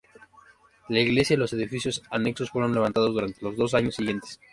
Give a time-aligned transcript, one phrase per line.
[0.89, 4.39] La iglesia y los edificios anexos fueron levantados durante los dos años siguientes.